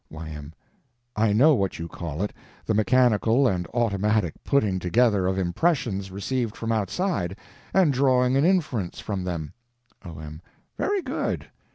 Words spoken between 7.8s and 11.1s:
drawing an inference from them. O.M. Very